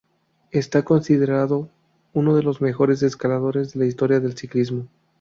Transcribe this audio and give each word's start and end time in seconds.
Está 0.49 0.81
considerado 0.81 1.69
uno 2.13 2.35
de 2.35 2.41
los 2.41 2.59
mejores 2.59 3.03
escaladores 3.03 3.73
de 3.73 3.81
la 3.81 3.85
historia 3.85 4.19
del 4.19 4.35
ciclismo. 4.35 4.87